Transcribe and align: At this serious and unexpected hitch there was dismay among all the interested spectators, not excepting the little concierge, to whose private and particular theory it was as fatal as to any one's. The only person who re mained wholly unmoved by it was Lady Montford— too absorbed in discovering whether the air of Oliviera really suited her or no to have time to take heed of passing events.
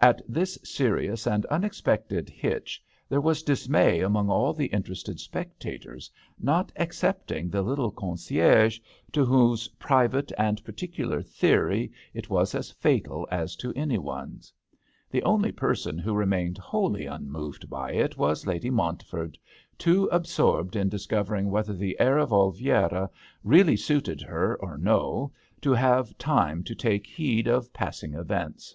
At 0.00 0.22
this 0.26 0.58
serious 0.64 1.26
and 1.26 1.44
unexpected 1.44 2.30
hitch 2.30 2.82
there 3.10 3.20
was 3.20 3.42
dismay 3.42 4.00
among 4.00 4.30
all 4.30 4.54
the 4.54 4.68
interested 4.68 5.20
spectators, 5.20 6.10
not 6.38 6.72
excepting 6.76 7.50
the 7.50 7.60
little 7.60 7.90
concierge, 7.90 8.78
to 9.12 9.26
whose 9.26 9.68
private 9.68 10.32
and 10.38 10.64
particular 10.64 11.20
theory 11.20 11.92
it 12.14 12.30
was 12.30 12.54
as 12.54 12.70
fatal 12.70 13.28
as 13.30 13.54
to 13.56 13.70
any 13.74 13.98
one's. 13.98 14.50
The 15.10 15.22
only 15.24 15.52
person 15.52 15.98
who 15.98 16.14
re 16.14 16.24
mained 16.24 16.56
wholly 16.56 17.04
unmoved 17.04 17.68
by 17.68 17.92
it 17.92 18.16
was 18.16 18.46
Lady 18.46 18.70
Montford— 18.70 19.36
too 19.86 20.06
absorbed 20.10 20.74
in 20.74 20.88
discovering 20.88 21.50
whether 21.50 21.74
the 21.74 22.00
air 22.00 22.16
of 22.16 22.30
Oliviera 22.32 23.10
really 23.44 23.76
suited 23.76 24.22
her 24.22 24.56
or 24.56 24.78
no 24.78 25.32
to 25.60 25.72
have 25.72 26.16
time 26.16 26.64
to 26.64 26.74
take 26.74 27.06
heed 27.06 27.46
of 27.46 27.74
passing 27.74 28.14
events. 28.14 28.74